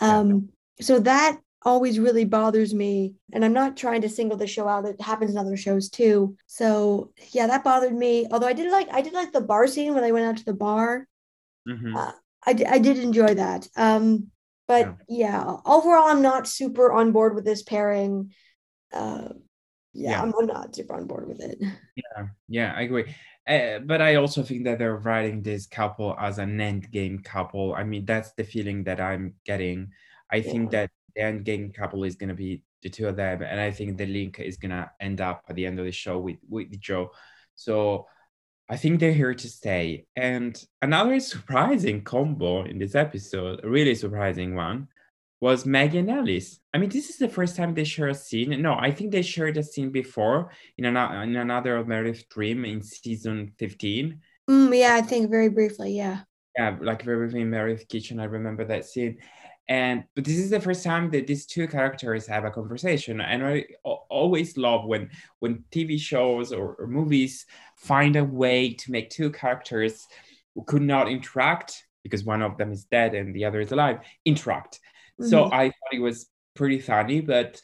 [0.01, 0.49] Um,
[0.81, 3.17] so that always really bothers me.
[3.35, 4.87] And I'm not trying to single the show out.
[4.87, 6.37] It happens in other shows too.
[6.47, 8.27] So yeah, that bothered me.
[8.31, 10.45] Although I did like I did like the bar scene when they went out to
[10.47, 11.07] the bar.
[11.69, 11.95] Mm-hmm.
[11.95, 12.13] Uh,
[12.47, 13.69] I, I did enjoy that.
[13.77, 14.29] Um,
[14.73, 15.45] but yeah.
[15.45, 15.57] yeah.
[15.67, 18.33] overall, I'm not super on board with this pairing.
[18.91, 19.29] Uh,
[19.93, 20.23] yeah, yeah.
[20.23, 21.59] I'm, not super on board with it.
[21.97, 23.15] Yeah, yeah, I agree.
[23.47, 27.75] Uh, but I also think that they're writing this couple as an end game couple.
[27.75, 29.91] I mean, that's the feeling that I'm getting.
[30.33, 30.51] I yeah.
[30.51, 33.61] think that the end game couple is going to be the two of them, and
[33.61, 36.19] I think the link is going to end up at the end of the show
[36.19, 37.11] with with Jo.
[37.55, 38.07] So
[38.73, 40.07] I think they're here to stay.
[40.17, 44.89] And another surprising combo in this episode, a really surprising one,
[45.43, 46.59] was Maggie and Ellis.
[46.73, 48.63] I mean, this is the first time they share a scene.
[48.63, 52.83] No, I think they shared a scene before in, an, in another Meredith Dream in
[52.83, 54.19] season 15.
[54.49, 56.21] Mm, yeah, I think very briefly, yeah.
[56.57, 59.19] Yeah, like very briefly in Meredith Kitchen, I remember that scene.
[59.69, 63.47] And but this is the first time that these two characters have a conversation, and
[63.47, 67.47] I always love when when TV shows or, or movies
[67.77, 70.07] find a way to make two characters
[70.55, 74.01] who could not interact because one of them is dead and the other is alive
[74.25, 74.81] interact
[75.21, 75.55] so mm-hmm.
[75.55, 77.61] I thought it was pretty funny, but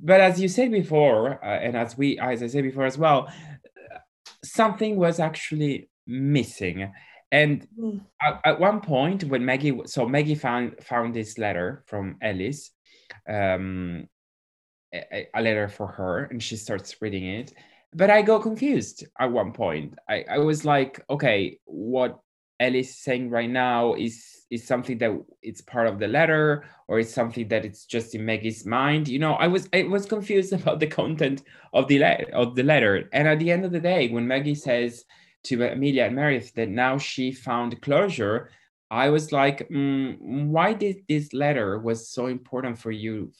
[0.00, 3.32] but as you said before, uh, and as we, as I said before as well,
[4.44, 6.92] something was actually missing.
[7.30, 8.00] And mm.
[8.20, 12.70] at, at, one point, when Maggie, so Maggie found found this letter from Ellis,
[13.28, 14.08] um,
[14.94, 17.52] a, a letter for her, and she starts reading it.
[17.94, 19.94] But I got confused at one point.
[20.08, 22.18] I, I was like, okay, what
[22.60, 25.12] Ellis is saying right now is is something that
[25.42, 29.06] it's part of the letter or it's something that it's just in Maggie's mind.
[29.06, 32.62] You know, I was I was confused about the content of the letter of the
[32.62, 33.08] letter.
[33.12, 35.04] And at the end of the day, when Maggie says
[35.48, 38.50] to Amelia and Meredith that now she found closure,
[38.90, 43.32] I was like, mm, why did this letter was so important for you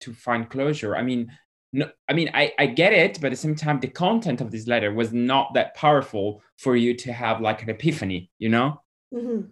[0.00, 0.96] to find closure?
[0.96, 1.30] I mean,
[1.72, 4.50] no, I mean, I, I get it, but at the same time, the content of
[4.50, 8.80] this letter was not that powerful for you to have like an epiphany, you know?
[9.12, 9.48] Mm-hmm.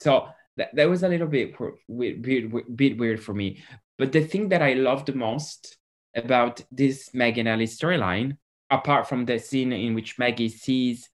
[0.00, 1.54] So that, that was a little bit
[1.86, 3.62] weird, bit weird for me.
[3.98, 5.76] But the thing that I loved the most
[6.16, 8.38] about this and Ellis storyline,
[8.70, 11.08] apart from the scene in which Maggie sees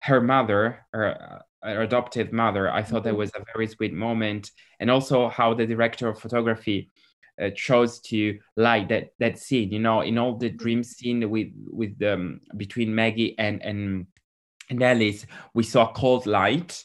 [0.00, 3.08] her mother, her, her adopted mother, I thought mm-hmm.
[3.08, 4.50] that was a very sweet moment.
[4.80, 6.90] And also how the director of photography
[7.40, 10.56] uh, chose to light that that scene you know in all the mm-hmm.
[10.56, 14.08] dream scene with with um, between maggie and and
[14.70, 16.84] and Ellis, we saw cold light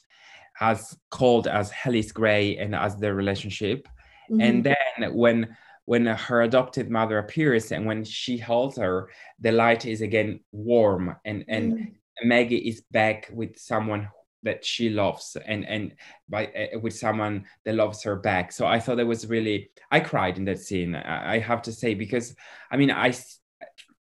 [0.61, 3.87] as cold as Ellis Grey and as their relationship.
[4.29, 4.41] Mm-hmm.
[4.41, 9.85] And then when when her adopted mother appears and when she holds her, the light
[9.85, 11.93] is again warm and and mm.
[12.23, 14.09] Maggie is back with someone
[14.43, 15.95] that she loves and and
[16.27, 18.51] by uh, with someone that loves her back.
[18.51, 20.95] So I thought it was really I cried in that scene.
[20.95, 22.35] I, I have to say because
[22.69, 23.13] I mean I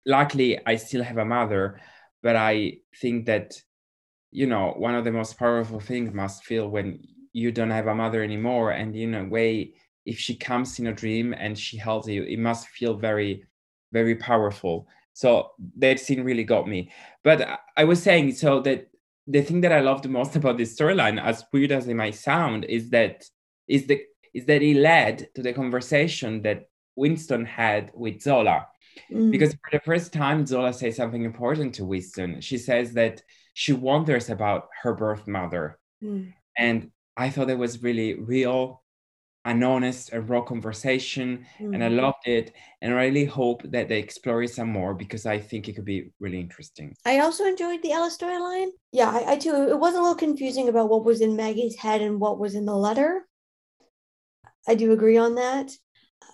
[0.06, 1.80] luckily I still have a mother,
[2.22, 3.60] but I think that
[4.30, 7.00] you know one of the most powerful things must feel when
[7.32, 9.74] you don't have a mother anymore and in a way
[10.06, 13.44] if she comes in a dream and she holds you it must feel very
[13.92, 14.86] very powerful
[15.20, 16.90] so that scene really got me
[17.22, 18.88] but i was saying so that
[19.26, 22.14] the thing that i love the most about this storyline as weird as it might
[22.14, 23.24] sound is that
[23.68, 24.00] is the
[24.32, 28.66] is that it led to the conversation that winston had with zola
[29.12, 29.30] mm.
[29.30, 33.22] because for the first time zola says something important to winston she says that
[33.54, 35.78] she wonders about her birth mother.
[36.02, 36.32] Mm.
[36.56, 38.82] And I thought it was really real
[39.44, 41.46] and honest and raw conversation.
[41.58, 41.74] Mm.
[41.74, 42.00] And I mm.
[42.00, 42.52] loved it.
[42.82, 45.84] And I really hope that they explore it some more because I think it could
[45.84, 46.94] be really interesting.
[47.04, 48.68] I also enjoyed the Ellis storyline.
[48.92, 49.68] Yeah, I, I too.
[49.68, 52.66] It was a little confusing about what was in Maggie's head and what was in
[52.66, 53.26] the letter.
[54.68, 55.70] I do agree on that.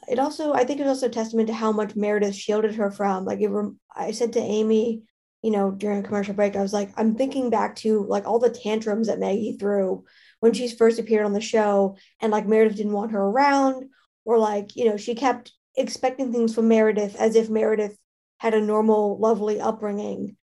[0.09, 2.91] It also, I think, it was also a testament to how much Meredith shielded her
[2.91, 3.25] from.
[3.25, 3.51] Like, it,
[3.95, 5.03] I said to Amy
[5.47, 8.41] you know, during a commercial break, I was like, I'm thinking back to like all
[8.41, 10.05] the tantrums that Maggie threw
[10.41, 13.89] when she first appeared on the show, and like Meredith didn't want her around,
[14.25, 17.97] or like, you know, she kept expecting things from Meredith as if Meredith
[18.39, 20.37] had a normal, lovely upbringing.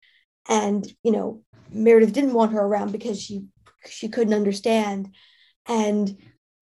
[0.49, 3.45] And, you know, Meredith didn't want her around because she
[3.89, 5.13] she couldn't understand.
[5.67, 6.17] And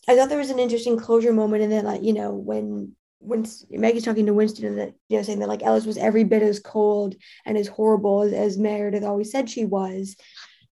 [0.08, 3.46] I thought there was an interesting closure moment and then like, you know, when when
[3.70, 6.41] Maggie's talking to Winston and that you know saying that like Ellis was every bit
[6.41, 7.15] as cold
[7.46, 10.15] and as horrible as, as Meredith always said she was,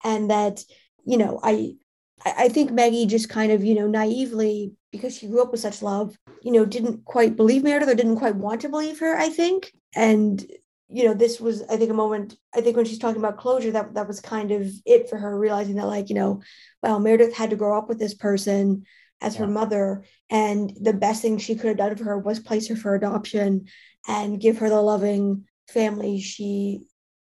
[0.02, 0.64] and that
[1.04, 1.74] you know I
[2.24, 5.82] I think Maggie just kind of you know naively because she grew up with such
[5.82, 9.28] love you know didn't quite believe Meredith or didn't quite want to believe her I
[9.28, 10.44] think and
[10.88, 13.70] you know this was I think a moment I think when she's talking about closure
[13.72, 16.42] that that was kind of it for her realizing that like you know
[16.82, 18.84] well Meredith had to grow up with this person
[19.20, 19.40] as yeah.
[19.40, 20.04] her mother.
[20.30, 23.66] And the best thing she could have done for her was place her for adoption
[24.06, 26.80] and give her the loving family she,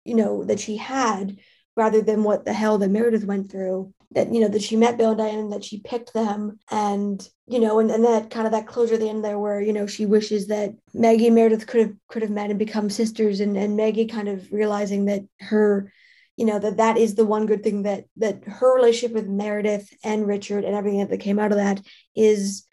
[0.06, 1.38] you know, that she had
[1.76, 3.94] rather than what the hell that Meredith went through.
[4.14, 6.60] That, you know, that she met Bill and Diane and that she picked them.
[6.70, 9.62] And, you know, and, and that kind of that closure at the end there where,
[9.62, 12.90] you know, she wishes that Maggie and Meredith could have could have met and become
[12.90, 15.92] sisters and, and Maggie kind of realizing that her
[16.38, 19.94] you know that that is the one good thing that that her relationship with Meredith
[20.04, 21.82] and Richard and everything that came out of that
[22.16, 22.66] is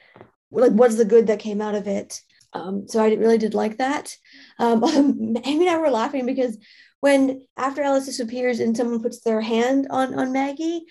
[0.50, 2.20] like what's the good that came out of it.
[2.54, 4.16] Um, so I really did like that.
[4.58, 4.82] Um,
[5.44, 6.56] Amy and I were laughing because
[7.00, 10.86] when after Ellis disappears and someone puts their hand on on Maggie,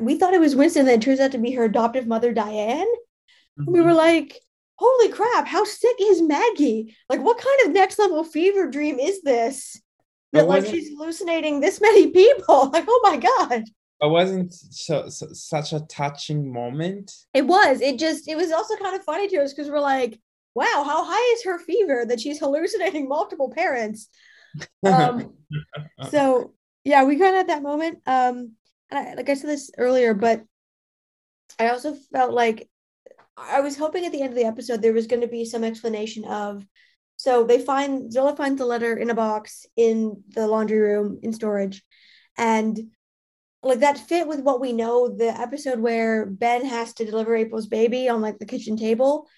[0.00, 0.86] we thought it was Winston.
[0.86, 2.86] That turns out to be her adoptive mother, Diane.
[3.58, 3.72] Mm-hmm.
[3.72, 4.38] We were like,
[4.76, 5.46] "Holy crap!
[5.46, 6.96] How sick is Maggie?
[7.08, 9.80] Like, what kind of next level fever dream is this?"
[10.32, 12.70] that like she's hallucinating this many people.
[12.72, 13.64] Like, oh my god.
[14.00, 17.12] It wasn't so, so, such a touching moment.
[17.34, 17.80] It was.
[17.80, 18.28] It just.
[18.28, 20.18] It was also kind of funny to us because we're like,
[20.54, 24.08] wow, how high is her fever that she's hallucinating multiple parents?
[24.84, 25.32] Um,
[26.10, 26.52] so
[26.84, 28.00] yeah, we kind of had that moment.
[28.04, 28.52] Um,
[28.92, 30.42] and I, like I said this earlier, but
[31.58, 32.68] I also felt like
[33.36, 35.64] I was hoping at the end of the episode there was going to be some
[35.64, 36.64] explanation of
[37.16, 41.32] So they find Zola finds the letter in a box in the laundry room in
[41.32, 41.82] storage.
[42.36, 42.78] And
[43.62, 47.68] like that fit with what we know the episode where Ben has to deliver April's
[47.68, 49.28] baby on like the kitchen table.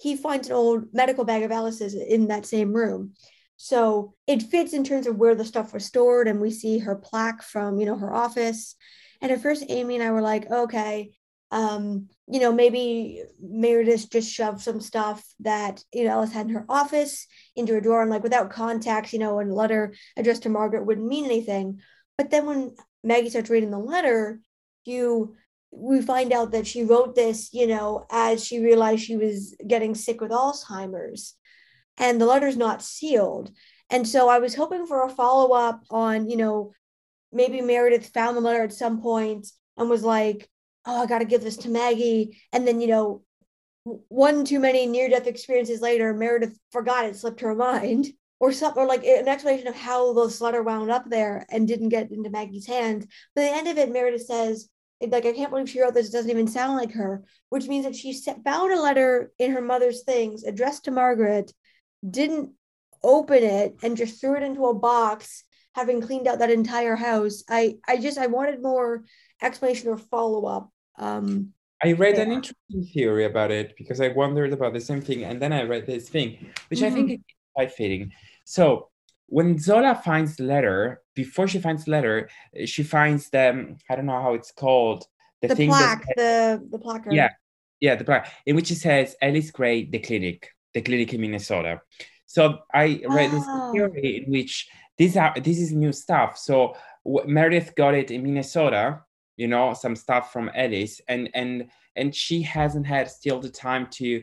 [0.00, 3.14] He finds an old medical bag of Ellis's in that same room.
[3.56, 6.96] So it fits in terms of where the stuff was stored, and we see her
[6.96, 8.74] plaque from you know her office.
[9.22, 11.12] And at first, Amy and I were like, okay,
[11.50, 16.54] um, you know, maybe Meredith just shoved some stuff that you know Ellis had in
[16.54, 20.48] her office into a drawer, and like without contacts, you know, a letter addressed to
[20.48, 21.80] Margaret wouldn't mean anything.
[22.18, 24.40] But then when Maggie starts reading the letter,
[24.84, 25.36] you
[25.70, 29.94] we find out that she wrote this, you know, as she realized she was getting
[29.94, 31.34] sick with Alzheimer's
[31.96, 33.50] and the letter's not sealed.
[33.88, 36.72] And so I was hoping for a follow up on, you know,
[37.32, 40.48] maybe Meredith found the letter at some point and was like,
[40.84, 42.40] oh, I got to give this to Maggie.
[42.52, 43.22] And then, you know,
[43.84, 48.08] one too many near death experiences later, Meredith forgot it, slipped her mind.
[48.40, 51.90] Or something, or like an explanation of how this letter wound up there and didn't
[51.90, 53.06] get into Maggie's hands.
[53.36, 54.68] But at the end of it, Meredith says,
[55.00, 56.08] like, I can't believe she wrote this.
[56.08, 59.60] It doesn't even sound like her, which means that she found a letter in her
[59.60, 61.52] mother's things addressed to Margaret
[62.10, 62.50] didn't
[63.04, 67.42] open it and just threw it into a box having cleaned out that entire house
[67.48, 69.04] i i just i wanted more
[69.40, 72.22] explanation or follow-up um i read yeah.
[72.22, 75.62] an interesting theory about it because i wondered about the same thing and then i
[75.62, 76.86] read this thing which mm-hmm.
[76.86, 77.14] i think mm-hmm.
[77.14, 78.12] is quite fitting
[78.44, 78.88] so
[79.26, 82.28] when zola finds the letter before she finds the letter
[82.64, 85.04] she finds them i don't know how it's called
[85.40, 87.30] the, the thing plaque that, the the placard yeah
[87.80, 91.80] yeah the plaque in which it says ellis grey the clinic the clinic in Minnesota.
[92.26, 93.72] So I read oh.
[93.72, 96.38] this theory in which these are this is new stuff.
[96.38, 99.00] So Meredith got it in Minnesota,
[99.36, 103.88] you know, some stuff from Ellis, and and and she hasn't had still the time
[103.92, 104.22] to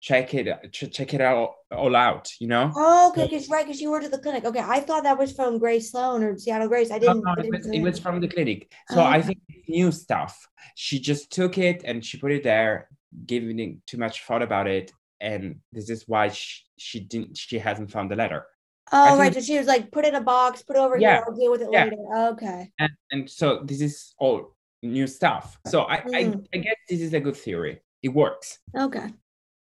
[0.00, 2.70] check it ch- check it out all out you know?
[2.76, 4.44] Oh okay because so, right because you were to the clinic.
[4.44, 6.90] Okay i thought that was from grey sloan or seattle grace.
[6.90, 8.72] I didn't, no, no, I didn't it, was, it, was, from the clinic.
[8.90, 9.04] So oh.
[9.04, 10.48] i think new stuff.
[10.76, 12.88] She just took it and she put it there
[13.26, 17.90] giving too much thought about it and this is why she, she didn't she hasn't
[17.90, 18.46] found the letter
[18.92, 21.24] oh right so she was like put in a box put it over yeah, here
[21.26, 21.84] i'll deal with it yeah.
[21.84, 21.96] later.
[22.32, 22.70] Okay.
[22.78, 25.58] And, and so this is all new stuff.
[25.66, 26.14] So I, mm.
[26.14, 27.80] I i guess this is a good theory.
[28.02, 28.58] It works.
[28.76, 29.12] Okay.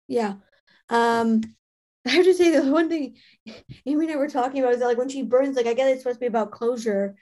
[0.08, 0.34] Yeah.
[0.88, 1.42] Um
[2.06, 3.16] I have to say the one thing
[3.86, 5.88] Amy and I were talking about is that like when she burns, like I guess
[5.88, 7.16] it's supposed to be about closure,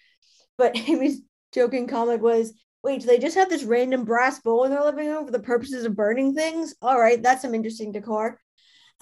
[0.57, 1.21] but Amy's
[1.53, 5.07] joking comment was wait, do they just have this random brass bowl in their living
[5.07, 6.75] room for the purposes of burning things?
[6.81, 8.41] All right, that's some interesting decor.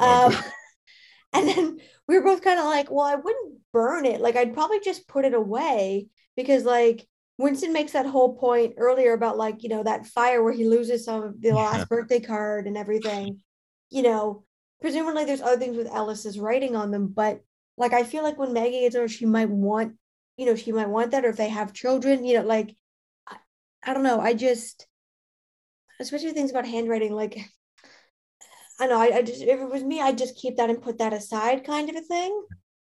[0.01, 0.35] Um,
[1.33, 4.21] and then we were both kind of like, well, I wouldn't burn it.
[4.21, 9.13] Like, I'd probably just put it away because, like, Winston makes that whole point earlier
[9.13, 11.55] about, like, you know, that fire where he loses some of the yeah.
[11.55, 13.41] last birthday card and everything.
[13.91, 14.45] You know,
[14.81, 17.41] presumably there's other things with Ellis's writing on them, but
[17.77, 19.95] like, I feel like when Maggie gets older, she might want,
[20.37, 22.75] you know, she might want that, or if they have children, you know, like
[23.83, 24.21] I don't know.
[24.21, 24.87] I just,
[26.01, 27.39] especially things about handwriting, like,
[28.81, 29.01] I know.
[29.01, 31.65] I, I just, if it was me, I'd just keep that and put that aside,
[31.65, 32.45] kind of a thing.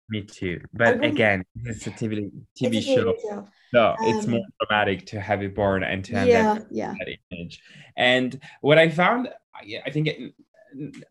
[0.09, 0.61] Me too.
[0.73, 3.15] But again, it's a TV, TV, it's a show.
[3.21, 3.47] show.
[3.73, 6.93] So um, it's more dramatic to have it born and to have yeah, that, yeah.
[6.99, 7.61] that image.
[7.97, 10.33] And what I found, I think, it,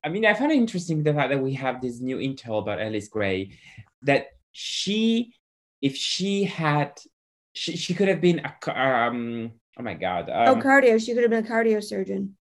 [0.04, 2.80] I mean, I found it interesting the fact that we have this new intel about
[2.80, 3.58] Ellis Grey,
[4.02, 5.34] that she,
[5.80, 6.92] if she had,
[7.54, 10.28] she, she could have been a, um, Oh my God.
[10.28, 11.04] Um, oh, cardio.
[11.04, 12.36] She could have been a cardio surgeon.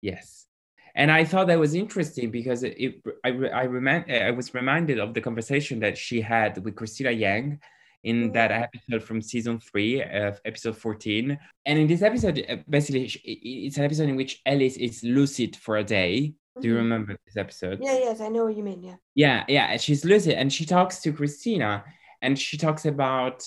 [0.00, 0.46] Yes.
[0.94, 4.98] And I thought that was interesting because it, it I, I, remind, I was reminded
[4.98, 7.60] of the conversation that she had with Cristina Yang
[8.04, 8.32] in mm-hmm.
[8.32, 11.38] that episode from season three of episode 14.
[11.66, 15.78] And in this episode, uh, basically, it's an episode in which Ellis is lucid for
[15.78, 16.34] a day.
[16.60, 16.82] Do you mm-hmm.
[16.82, 17.78] remember this episode?
[17.80, 18.82] Yeah, yes, I know what you mean.
[18.82, 18.96] Yeah.
[19.14, 19.76] Yeah, yeah.
[19.78, 21.84] She's lucid and she talks to Cristina
[22.20, 23.46] and she talks about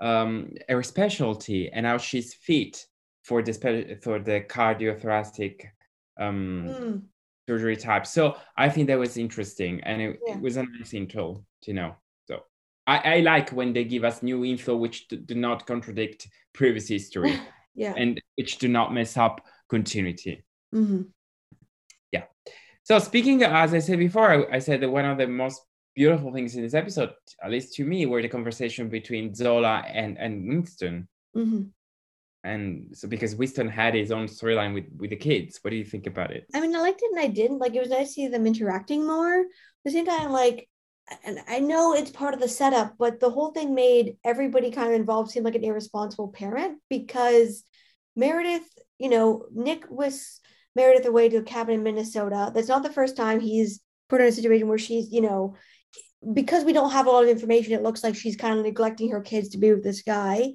[0.00, 2.86] um, her specialty and how she's fit
[3.24, 5.66] for the for the cardiothoracic
[6.18, 7.02] um, mm.
[7.48, 8.06] surgery type.
[8.06, 10.34] So I think that was interesting, and it, yeah.
[10.34, 11.96] it was a nice info to know.
[12.26, 12.40] So
[12.86, 16.88] I, I, like when they give us new info which do, do not contradict previous
[16.88, 17.38] history,
[17.74, 20.44] yeah, and which do not mess up continuity.
[20.74, 21.02] Mm-hmm.
[22.12, 22.24] Yeah.
[22.82, 25.62] So speaking, as I said before, I, I said that one of the most
[25.94, 27.10] beautiful things in this episode,
[27.42, 31.08] at least to me, were the conversation between Zola and and Winston.
[31.36, 31.62] Mm-hmm.
[32.48, 35.84] And so, because Winston had his own storyline with with the kids, what do you
[35.84, 36.46] think about it?
[36.54, 37.58] I mean, I liked it and I didn't.
[37.58, 39.40] Like, it was nice to see them interacting more.
[39.40, 39.46] At
[39.84, 40.68] the same time, like,
[41.24, 44.88] and I know it's part of the setup, but the whole thing made everybody kind
[44.88, 47.64] of involved seem like an irresponsible parent because
[48.16, 48.68] Meredith,
[48.98, 50.40] you know, Nick was
[50.74, 52.50] Meredith away to a cabin in Minnesota.
[52.54, 55.56] That's not the first time he's put her in a situation where she's, you know,
[56.32, 59.10] because we don't have a lot of information, it looks like she's kind of neglecting
[59.10, 60.52] her kids to be with this guy.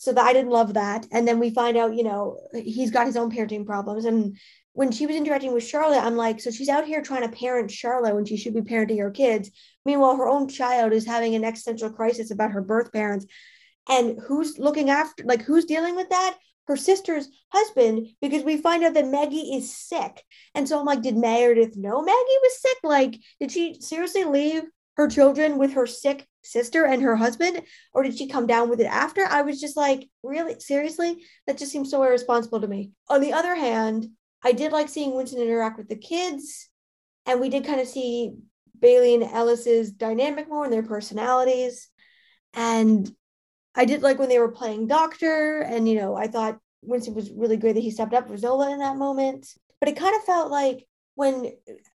[0.00, 1.06] So that I didn't love that.
[1.12, 4.06] And then we find out, you know, he's got his own parenting problems.
[4.06, 4.38] And
[4.72, 7.70] when she was interacting with Charlotte, I'm like, so she's out here trying to parent
[7.70, 9.50] Charlotte when she should be parenting her kids.
[9.84, 13.26] Meanwhile, her own child is having an existential crisis about her birth parents.
[13.90, 16.38] And who's looking after, like, who's dealing with that?
[16.66, 20.22] Her sister's husband, because we find out that Maggie is sick.
[20.54, 22.78] And so I'm like, did Meredith know Maggie was sick?
[22.82, 24.62] Like, did she seriously leave
[24.96, 27.62] her children with her sick sister and her husband?
[27.92, 29.24] Or did she come down with it after?
[29.24, 30.58] I was just like, really?
[30.60, 31.24] Seriously?
[31.46, 32.92] That just seems so irresponsible to me.
[33.08, 34.08] On the other hand,
[34.42, 36.68] I did like seeing Winston interact with the kids,
[37.26, 38.32] and we did kind of see
[38.78, 41.88] Bailey and Ellis's dynamic more and their personalities.
[42.54, 43.10] And
[43.74, 47.30] I did like when they were playing doctor, and you know, I thought Winston was
[47.30, 49.46] really great that he stepped up for Zola in that moment.
[49.78, 50.86] But it kind of felt like
[51.20, 51.52] when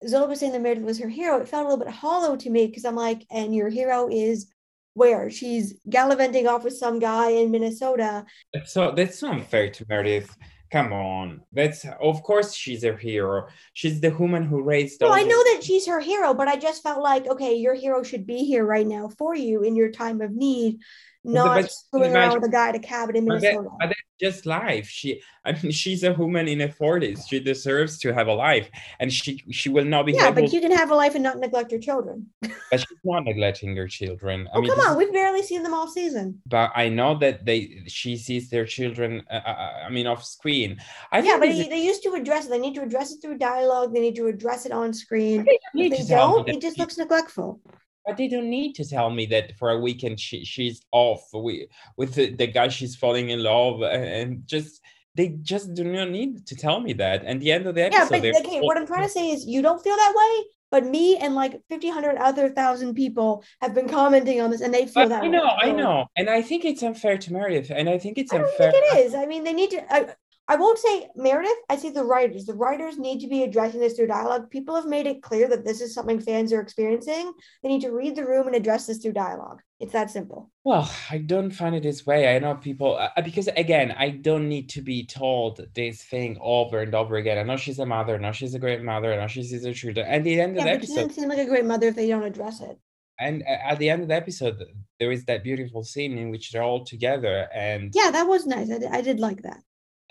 [0.05, 2.51] Zola was saying that Meredith was her hero, it felt a little bit hollow to
[2.51, 4.51] me because I'm like, and your hero is
[4.95, 5.31] where?
[5.31, 8.27] She's gallivanting off with some guy in Minnesota.
[8.65, 10.37] So that's not fair to Meredith.
[10.73, 11.43] Come on.
[11.53, 13.47] That's of course she's a hero.
[13.75, 16.83] She's the woman who raised well i know that she's her hero but i just
[16.83, 20.21] felt like okay your hero should be here right now for you in your time
[20.21, 20.79] of need
[21.25, 23.69] not screwing around with a guy at a cabin in Minnesota.
[23.79, 24.89] But, that's just life.
[24.89, 27.27] She, I mean, she's a woman in her forties.
[27.29, 28.69] She deserves to have a life,
[28.99, 30.13] and she she will not be.
[30.13, 30.43] Yeah, able...
[30.43, 32.27] but you can have a life and not neglect your children.
[32.43, 34.49] but she's not neglecting her children.
[34.53, 36.41] I oh mean, come on, we've barely seen them all season.
[36.47, 39.23] But I know that they she sees their children.
[39.31, 40.79] Uh, uh, uh I mean, off screen.
[41.11, 42.51] I yeah, but they, they used to address it.
[42.51, 43.93] They need to address it through dialogue.
[43.93, 45.47] They need to address it on screen.
[45.75, 46.49] They don't.
[46.49, 47.61] It just looks neglectful.
[48.07, 51.69] But they don't need to tell me that for a weekend she, she's off with,
[51.97, 54.81] with the, the guy she's falling in love and just
[55.15, 57.23] they just do not need to tell me that.
[57.25, 58.25] And the end of the episode.
[58.25, 60.87] Yeah, but okay, what I'm trying to say is you don't feel that way, but
[60.87, 64.87] me and like 50, 100 other thousand people have been commenting on this and they
[64.87, 65.29] feel that way.
[65.29, 65.59] I know, way.
[65.63, 66.07] I know.
[66.17, 67.71] And I think it's unfair to Meredith.
[67.71, 68.73] And I think it's I unfair.
[68.73, 69.15] Think it is.
[69.15, 69.95] I mean, they need to.
[69.95, 70.15] I,
[70.49, 72.47] I won't say Meredith, I say the writers.
[72.47, 74.51] The writers need to be addressing this through dialogue.
[74.51, 77.33] People have made it clear that this is something fans are experiencing.
[77.63, 79.63] They need to read the room and address this through dialogue.
[79.79, 80.51] It's that simple.
[80.65, 82.35] Well, I don't find it this way.
[82.35, 86.81] I know people, uh, because again, I don't need to be told this thing over
[86.81, 87.39] and over again.
[87.39, 88.17] I know she's a mother.
[88.17, 89.13] I know she's a great mother.
[89.13, 90.07] I know she sees her children.
[90.07, 90.95] At the end yeah, of the episode.
[90.95, 92.79] Doesn't seem like a great mother if they don't address it.
[93.21, 94.63] And uh, at the end of the episode,
[94.99, 97.49] there is that beautiful scene in which they're all together.
[97.55, 98.71] And yeah, that was nice.
[98.71, 99.63] I did, I did like that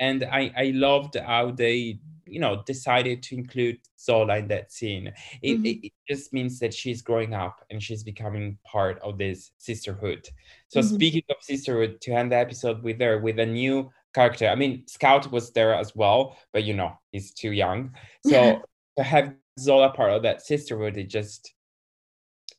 [0.02, 5.14] and I, I loved how they you know decided to include Zola in that scene.
[5.42, 5.66] It, mm-hmm.
[5.66, 10.28] it, it, just means that she's growing up and she's becoming part of this sisterhood.
[10.68, 10.96] So mm-hmm.
[10.96, 14.48] speaking of sisterhood, to end the episode with her with a new character.
[14.48, 17.92] I mean, Scout was there as well, but you know he's too young.
[18.26, 18.62] So
[18.98, 21.54] to have Zola part of that sisterhood, it just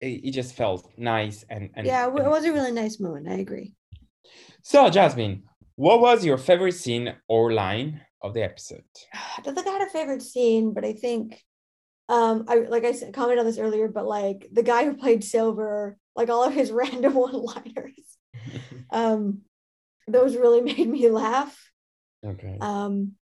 [0.00, 3.28] it, it just felt nice and, and yeah, it was a really nice moment.
[3.28, 3.74] I agree.
[4.62, 5.42] So Jasmine,
[5.76, 8.84] what was your favorite scene or line of the episode?
[9.14, 11.42] I don't think I had a favorite scene, but I think
[12.08, 15.24] um I like I said commented on this earlier, but like the guy who played
[15.24, 18.18] Silver, like all of his random one-liners,
[18.90, 19.42] um,
[20.06, 21.58] those really made me laugh.
[22.24, 22.56] Okay.
[22.60, 23.12] Um,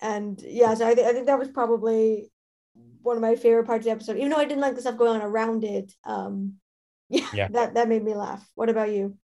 [0.00, 2.32] and yeah, so I, th- I think that was probably
[3.02, 4.96] one of my favorite parts of the episode, even though I didn't like the stuff
[4.96, 5.92] going on around it.
[6.04, 6.54] Um,
[7.08, 7.48] yeah, yeah.
[7.48, 8.44] that that made me laugh.
[8.54, 9.18] What about you?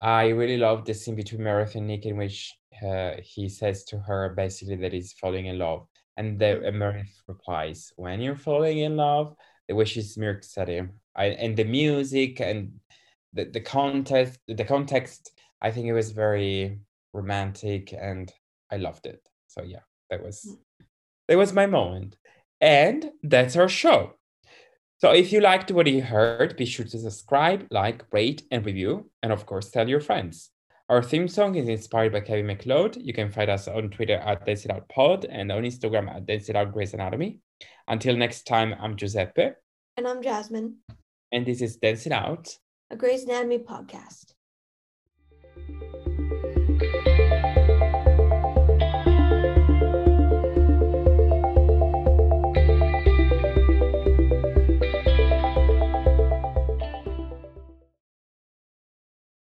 [0.00, 3.98] I really love the scene between Meredith and Nick in which uh, he says to
[3.98, 5.86] her basically that he's falling in love.
[6.16, 9.34] And the uh, Meredith replies, When you're falling in love,
[9.68, 10.92] the way she smirks at him.
[11.14, 12.72] I, and the music and
[13.32, 15.32] the, the context, the context,
[15.62, 16.80] I think it was very
[17.12, 18.32] romantic and
[18.70, 19.20] I loved it.
[19.48, 19.80] So yeah,
[20.10, 20.86] that was mm.
[21.28, 22.16] that was my moment.
[22.60, 24.14] And that's our show.
[25.00, 29.08] So if you liked what you heard, be sure to subscribe, like, rate, and review,
[29.22, 30.50] and of course, tell your friends.
[30.90, 32.96] Our theme song is inspired by Kevin MacLeod.
[32.96, 34.44] You can find us on Twitter at
[34.90, 37.40] Pod and on Instagram at Grey's Anatomy.
[37.88, 39.52] Until next time, I'm Giuseppe.
[39.96, 40.76] And I'm Jasmine.
[41.32, 42.54] And this is Dancing Out,
[42.90, 44.34] a Grey's Anatomy podcast.